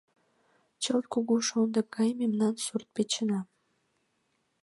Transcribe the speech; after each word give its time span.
Чылт 0.81 1.05
кугу 1.13 1.35
шондык 1.47 1.87
гай 1.95 2.09
мемнан 2.19 2.55
сурт-печына. 2.65 3.39